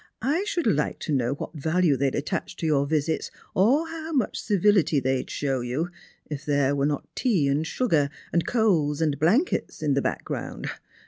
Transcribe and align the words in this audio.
"I 0.39 0.45
should 0.45 0.65
like 0.65 0.97
to 1.01 1.11
know 1.11 1.35
what 1.35 1.53
value 1.53 1.95
they'd 1.95 2.15
attach 2.15 2.55
to 2.55 2.65
your 2.65 2.87
visits, 2.87 3.29
or 3.53 3.87
how 3.87 4.11
much 4.13 4.41
civility 4.41 4.99
they'd 4.99 5.29
show 5.29 5.59
you, 5.61 5.89
if 6.25 6.45
thero 6.45 6.73
were 6.73 6.87
not 6.87 7.07
tea 7.15 7.47
and 7.47 7.67
sugar, 7.67 8.09
and 8.33 8.47
coals 8.47 8.99
and 8.99 9.19
blankets 9.19 9.83
in 9.83 9.93
the 9.93 10.01
back 10.01 10.23
ground. 10.23 10.67